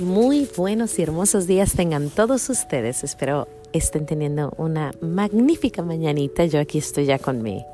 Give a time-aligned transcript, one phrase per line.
[0.00, 3.04] Muy buenos y hermosos días tengan todos ustedes.
[3.04, 6.46] Espero estén teniendo una magnífica mañanita.
[6.46, 7.66] Yo aquí estoy ya con mi,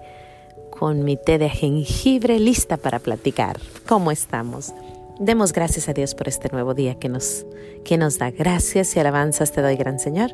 [0.71, 3.61] con mi té de jengibre lista para platicar.
[3.87, 4.75] ¿Cómo estamos?
[5.21, 7.47] Demos gracias a Dios por este nuevo día que nos,
[7.85, 8.33] que nos da.
[8.33, 10.33] Gracias y alabanzas te doy, gran Señor,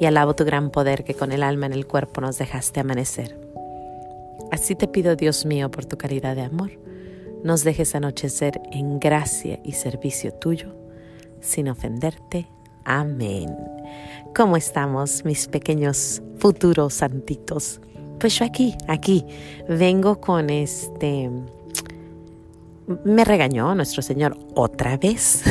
[0.00, 3.38] y alabo tu gran poder que con el alma en el cuerpo nos dejaste amanecer.
[4.50, 6.70] Así te pido, Dios mío, por tu caridad de amor,
[7.44, 10.87] nos dejes anochecer en gracia y servicio tuyo
[11.40, 12.48] sin ofenderte.
[12.84, 13.54] Amén.
[14.34, 17.80] ¿Cómo estamos, mis pequeños futuros santitos?
[18.18, 19.24] Pues yo aquí, aquí,
[19.68, 21.30] vengo con este...
[23.04, 25.42] Me regañó nuestro Señor otra vez,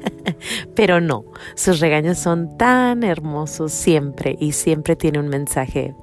[0.74, 5.94] pero no, sus regaños son tan hermosos siempre y siempre tiene un mensaje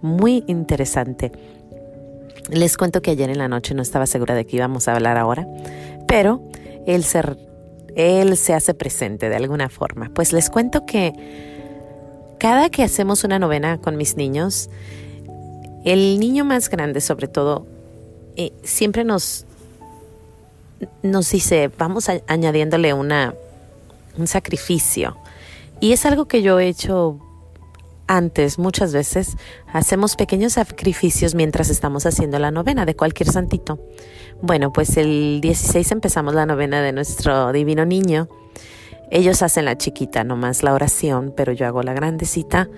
[0.00, 1.32] muy interesante.
[2.50, 5.18] Les cuento que ayer en la noche no estaba segura de que íbamos a hablar
[5.18, 5.46] ahora,
[6.06, 6.42] pero
[6.86, 7.36] el ser
[7.96, 10.10] él se hace presente de alguna forma.
[10.14, 11.12] Pues les cuento que
[12.38, 14.68] cada que hacemos una novena con mis niños,
[15.84, 17.66] el niño más grande sobre todo,
[18.36, 19.46] eh, siempre nos,
[21.02, 23.34] nos dice, vamos añadiéndole una,
[24.18, 25.16] un sacrificio.
[25.80, 27.18] Y es algo que yo he hecho
[28.16, 29.36] antes, muchas veces,
[29.72, 33.80] hacemos pequeños sacrificios mientras estamos haciendo la novena de cualquier santito.
[34.42, 38.28] Bueno, pues el 16 empezamos la novena de nuestro divino niño.
[39.10, 42.68] Ellos hacen la chiquita, nomás la oración, pero yo hago la grandecita.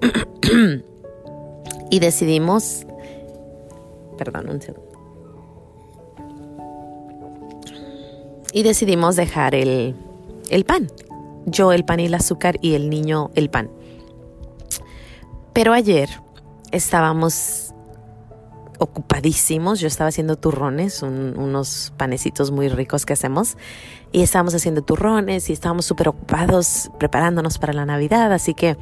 [1.90, 2.84] y decidimos,
[4.18, 4.90] perdón, un segundo.
[8.52, 9.94] Y decidimos dejar el,
[10.50, 10.88] el pan.
[11.46, 13.70] Yo el pan y el azúcar y el niño el pan.
[15.52, 16.08] Pero ayer
[16.72, 17.74] estábamos
[18.80, 19.78] ocupadísimos.
[19.78, 23.56] Yo estaba haciendo turrones, unos panecitos muy ricos que hacemos.
[24.10, 28.32] Y estábamos haciendo turrones y estábamos súper ocupados preparándonos para la Navidad.
[28.32, 28.76] Así que,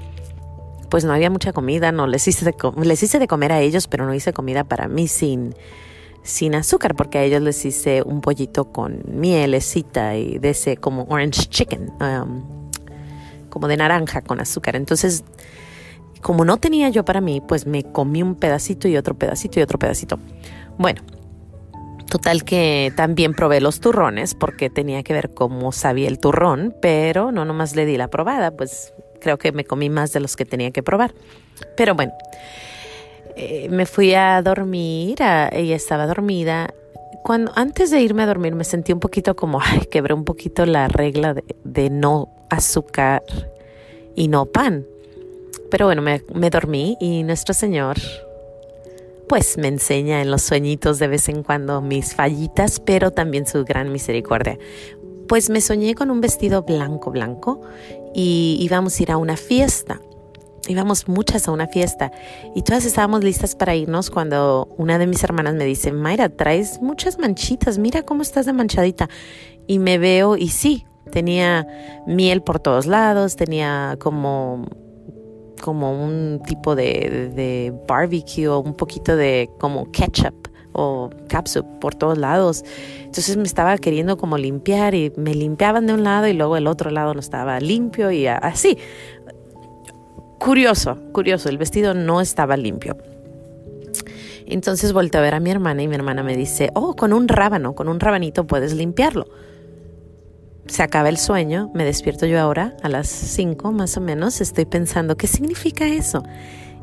[0.89, 1.91] pues no había mucha comida.
[1.93, 4.87] No les hice de, les hice de comer a ellos, pero no hice comida para
[4.87, 5.55] mí sin,
[6.23, 11.07] sin azúcar, porque a ellos les hice un pollito con mielecita y de ese como
[11.09, 12.71] orange chicken, um,
[13.51, 14.77] como de naranja con azúcar.
[14.77, 15.25] Entonces,
[16.21, 19.63] como no tenía yo para mí, pues me comí un pedacito y otro pedacito y
[19.63, 20.19] otro pedacito.
[20.79, 21.03] Bueno,
[22.09, 27.33] total que también probé los turrones porque tenía que ver cómo sabía el turrón, pero
[27.33, 30.45] no nomás le di la probada, pues creo que me comí más de los que
[30.45, 31.15] tenía que probar.
[31.77, 32.13] Pero bueno,
[33.37, 36.75] eh, me fui a dormir, ella estaba dormida.
[37.23, 40.67] Cuando antes de irme a dormir me sentí un poquito como, ay, quebré un poquito
[40.67, 43.23] la regla de no azúcar
[44.15, 44.87] y no pan.
[45.71, 47.99] Pero bueno, me, dormí y nuestro Señor
[49.29, 53.63] pues me enseña en los sueñitos de vez en cuando mis fallitas, pero también su
[53.67, 54.59] gran misericordia.
[55.29, 57.61] Pues me soñé con un vestido blanco, blanco,
[58.15, 60.01] y íbamos a ir a una fiesta.
[60.67, 62.11] Íbamos muchas a una fiesta
[62.55, 66.81] y todas estábamos listas para irnos cuando una de mis hermanas me dice, Mayra, traes
[66.81, 69.09] muchas manchitas, mira cómo estás de manchadita.
[69.67, 71.67] Y me veo y sí, tenía
[72.07, 74.67] miel por todos lados, tenía como
[75.59, 81.95] como un tipo de, de barbecue o un poquito de como ketchup o capsup por
[81.95, 82.65] todos lados.
[83.01, 86.67] Entonces me estaba queriendo como limpiar y me limpiaban de un lado y luego el
[86.67, 88.79] otro lado no estaba limpio y así.
[90.39, 92.97] Curioso, curioso, el vestido no estaba limpio.
[94.47, 97.29] Entonces volteé a ver a mi hermana y mi hermana me dice, oh, con un
[97.29, 99.27] rábano, con un rabanito puedes limpiarlo
[100.69, 104.65] se acaba el sueño, me despierto yo ahora a las 5 más o menos, estoy
[104.65, 106.23] pensando, ¿qué significa eso?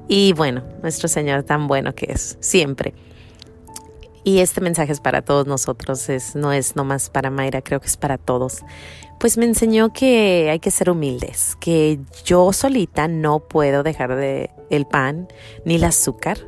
[0.07, 2.93] Y bueno, nuestro Señor tan bueno que es, siempre.
[4.23, 7.87] Y este mensaje es para todos nosotros, es, no es nomás para Mayra, creo que
[7.87, 8.63] es para todos.
[9.19, 14.49] Pues me enseñó que hay que ser humildes, que yo solita no puedo dejar de
[14.71, 15.27] el pan
[15.63, 16.39] ni el azúcar,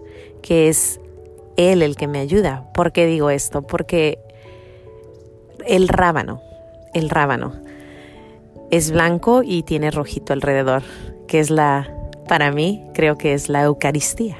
[0.42, 1.00] que es
[1.56, 2.68] Él el que me ayuda.
[2.74, 3.62] ¿Por qué digo esto?
[3.62, 4.20] Porque
[5.68, 6.42] el rábano,
[6.94, 7.54] el rábano.
[8.70, 10.84] Es blanco y tiene rojito alrededor,
[11.28, 11.90] que es la,
[12.28, 14.38] para mí, creo que es la Eucaristía.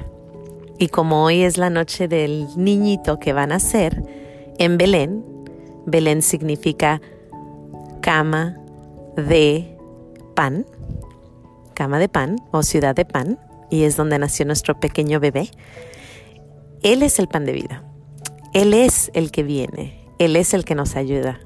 [0.78, 4.02] Y como hoy es la noche del niñito que van a nacer
[4.58, 5.24] en Belén,
[5.86, 7.00] Belén significa
[8.00, 8.56] cama
[9.16, 9.76] de
[10.36, 10.66] pan,
[11.74, 13.38] cama de pan o ciudad de pan,
[13.70, 15.50] y es donde nació nuestro pequeño bebé.
[16.82, 17.84] Él es el pan de vida.
[18.54, 19.98] Él es el que viene.
[20.18, 21.40] Él es el que nos ayuda.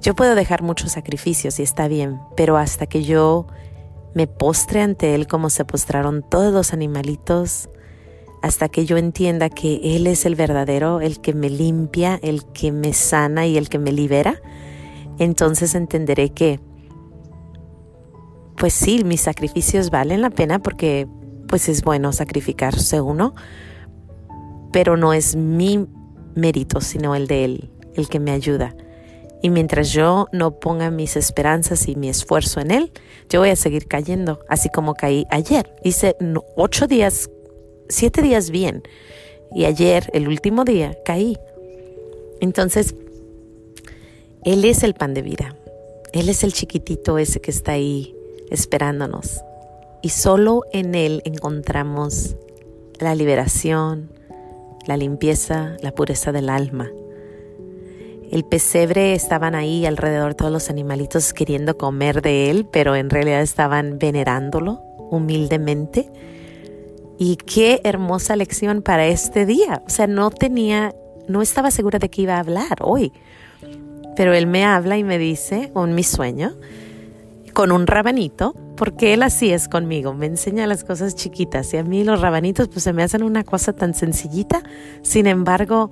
[0.00, 3.46] Yo puedo dejar muchos sacrificios y está bien, pero hasta que yo
[4.14, 7.68] me postre ante Él como se postraron todos los animalitos,
[8.42, 12.72] hasta que yo entienda que Él es el verdadero, el que me limpia, el que
[12.72, 14.40] me sana y el que me libera,
[15.18, 16.60] entonces entenderé que,
[18.56, 21.06] pues sí, mis sacrificios valen la pena porque
[21.46, 23.34] pues es bueno sacrificarse uno,
[24.72, 25.86] pero no es mi
[26.34, 28.74] mérito, sino el de Él, el que me ayuda.
[29.42, 32.92] Y mientras yo no ponga mis esperanzas y mi esfuerzo en Él,
[33.28, 35.74] yo voy a seguir cayendo, así como caí ayer.
[35.82, 36.16] Hice
[36.56, 37.30] ocho días,
[37.88, 38.82] siete días bien,
[39.52, 41.36] y ayer, el último día, caí.
[42.40, 42.94] Entonces,
[44.44, 45.56] Él es el pan de vida.
[46.12, 48.14] Él es el chiquitito ese que está ahí
[48.50, 49.42] esperándonos.
[50.02, 52.36] Y solo en Él encontramos
[52.98, 54.10] la liberación,
[54.86, 56.90] la limpieza, la pureza del alma.
[58.30, 63.42] El pesebre estaban ahí alrededor todos los animalitos queriendo comer de él, pero en realidad
[63.42, 66.08] estaban venerándolo humildemente.
[67.18, 69.82] Y qué hermosa lección para este día.
[69.84, 70.94] O sea, no tenía,
[71.26, 73.12] no estaba segura de que iba a hablar hoy.
[74.14, 76.54] Pero él me habla y me dice, con mi sueño,
[77.52, 81.84] con un rabanito, porque él así es conmigo, me enseña las cosas chiquitas y a
[81.84, 84.62] mí los rabanitos pues se me hacen una cosa tan sencillita,
[85.02, 85.90] sin embargo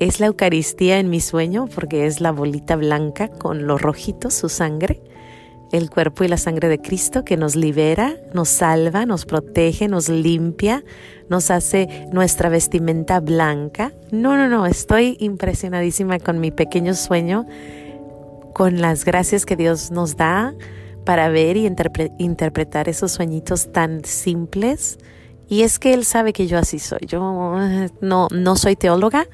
[0.00, 4.48] es la Eucaristía en mi sueño porque es la bolita blanca con los rojitos, su
[4.48, 5.00] sangre,
[5.72, 10.08] el cuerpo y la sangre de Cristo que nos libera, nos salva, nos protege, nos
[10.08, 10.84] limpia,
[11.28, 13.92] nos hace nuestra vestimenta blanca.
[14.10, 17.46] No, no, no, estoy impresionadísima con mi pequeño sueño,
[18.52, 20.54] con las gracias que Dios nos da
[21.04, 21.66] para ver y
[22.18, 24.98] interpretar esos sueñitos tan simples.
[25.48, 27.00] Y es que Él sabe que yo así soy.
[27.06, 29.26] Yo eh, no, no soy teóloga,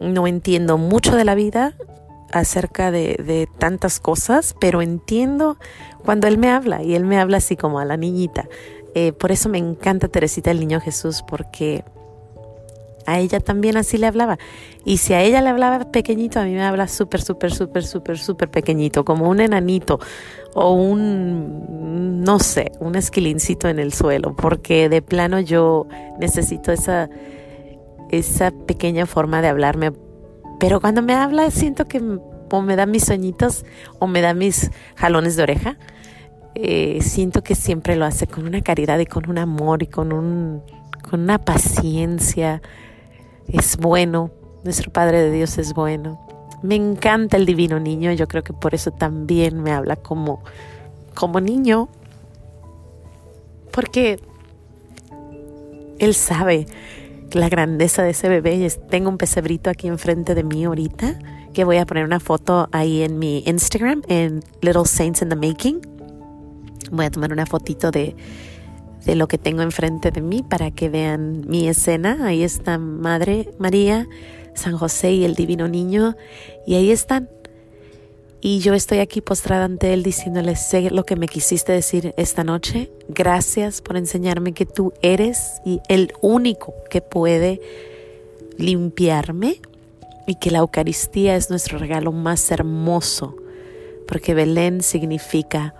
[0.00, 1.74] no entiendo mucho de la vida
[2.32, 5.56] acerca de, tantas cosas, pero entiendo
[6.04, 8.48] cuando Él me habla y Él me habla así como a la niñita.
[8.94, 11.84] Eh, por eso me encanta Teresita el Niño Jesús, porque
[13.06, 14.38] a ella también así le hablaba.
[14.84, 18.18] Y si a ella le hablaba pequeñito, a mí me habla súper, súper, súper, súper,
[18.18, 20.00] súper pequeñito, como un enanito
[20.54, 25.86] o un, no sé, un esquilincito en el suelo, porque de plano yo
[26.18, 27.08] necesito esa,
[28.10, 29.92] esa pequeña forma de hablarme.
[30.58, 32.00] Pero cuando me habla siento que
[32.50, 33.64] o me da mis sueñitos
[33.98, 35.78] o me da mis jalones de oreja.
[36.54, 40.12] Eh, siento que siempre lo hace con una caridad y con un amor y con,
[40.12, 40.62] un,
[41.08, 42.62] con una paciencia
[43.46, 44.30] es bueno,
[44.64, 46.26] nuestro Padre de Dios es bueno.
[46.62, 50.42] Me encanta el divino niño, yo creo que por eso también me habla como,
[51.14, 51.88] como niño,
[53.70, 54.18] porque
[55.98, 56.66] Él sabe
[57.32, 58.68] la grandeza de ese bebé.
[58.88, 61.18] Tengo un pesebrito aquí enfrente de mí ahorita,
[61.52, 65.36] que voy a poner una foto ahí en mi Instagram, en Little Saints in the
[65.36, 65.80] Making.
[66.90, 68.14] Voy a tomar una fotito de,
[69.04, 72.18] de lo que tengo enfrente de mí para que vean mi escena.
[72.22, 74.06] Ahí está Madre María,
[74.54, 76.16] San José y el Divino Niño.
[76.66, 77.28] Y ahí están.
[78.40, 82.44] Y yo estoy aquí postrada ante Él diciéndole, sé lo que me quisiste decir esta
[82.44, 82.90] noche.
[83.08, 87.60] Gracias por enseñarme que tú eres y el único que puede
[88.58, 89.60] limpiarme
[90.26, 93.36] y que la Eucaristía es nuestro regalo más hermoso,
[94.06, 95.74] porque Belén significa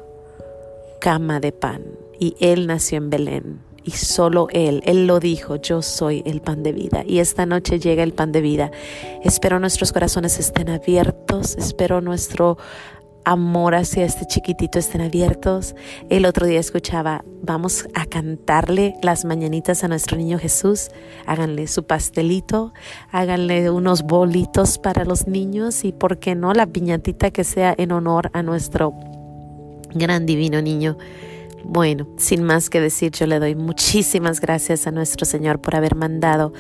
[1.00, 1.82] cama de pan
[2.19, 6.65] y Él nació en Belén y solo Él, Él lo dijo, yo soy el pan
[6.65, 7.05] de vida.
[7.06, 8.70] Y esta noche llega el pan de vida.
[9.22, 12.58] Espero nuestros corazones estén abiertos, espero nuestro
[13.25, 15.77] amor hacia este chiquitito estén abiertos.
[16.10, 20.91] El otro día escuchaba, vamos a cantarle las mañanitas a nuestro niño Jesús.
[21.25, 22.72] Háganle su pastelito,
[23.13, 27.93] háganle unos bolitos para los niños y, ¿por qué no, la piñatita que sea en
[27.93, 28.94] honor a nuestro
[29.94, 30.96] gran divino niño?
[31.69, 35.96] Bueno, sin más que decir, yo le doy muchísimas gracias a nuestro Señor por haber
[35.96, 36.53] mandado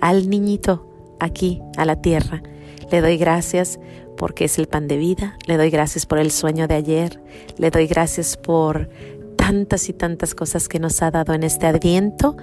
[0.00, 0.88] al niñito
[1.20, 2.42] aquí a la tierra.
[2.90, 3.78] Le doy gracias
[4.16, 7.20] porque es el pan de vida, le doy gracias por el sueño de ayer,
[7.58, 8.88] le doy gracias por
[9.36, 12.36] tantas y tantas cosas que nos ha dado en este adviento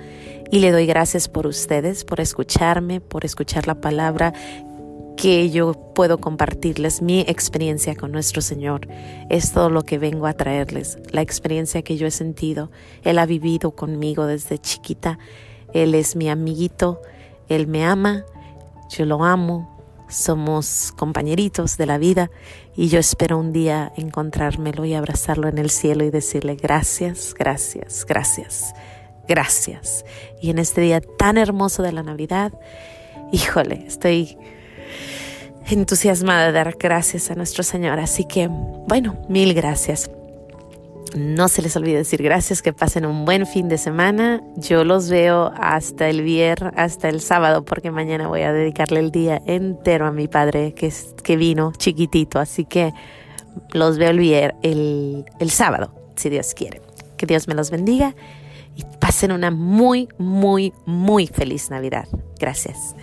[0.51, 4.33] y le doy gracias por ustedes, por escucharme, por escuchar la palabra
[5.17, 8.87] que yo puedo compartirles mi experiencia con nuestro Señor.
[9.29, 12.71] Es todo lo que vengo a traerles, la experiencia que yo he sentido.
[13.03, 15.19] Él ha vivido conmigo desde chiquita.
[15.73, 17.01] Él es mi amiguito,
[17.47, 18.25] Él me ama,
[18.89, 19.71] yo lo amo,
[20.11, 22.29] somos compañeritos de la vida
[22.75, 28.05] y yo espero un día encontrármelo y abrazarlo en el cielo y decirle gracias, gracias,
[28.05, 28.73] gracias,
[29.27, 30.05] gracias.
[30.41, 32.51] Y en este día tan hermoso de la Navidad,
[33.31, 34.37] híjole, estoy
[35.69, 37.99] entusiasmada de dar gracias a nuestro Señor.
[37.99, 40.09] Así que, bueno, mil gracias.
[41.15, 44.41] no se les olvide decir gracias, que pasen un buen fin de semana.
[44.55, 49.11] Yo los veo hasta el viernes, hasta el sábado, porque mañana voy a dedicarle el
[49.11, 52.39] día entero a mi padre que, es, que vino chiquitito.
[52.39, 52.93] Así que
[53.73, 56.81] los veo el, el, el sábado, si Dios quiere.
[57.17, 58.15] Que Dios me los bendiga
[58.75, 62.07] y pasen una muy, muy, muy feliz Navidad.
[62.39, 62.95] Gracias.